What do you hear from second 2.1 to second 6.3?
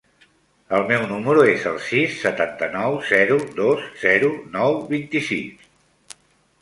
setanta-nou, zero, dos, zero, nou, vint-i-sis.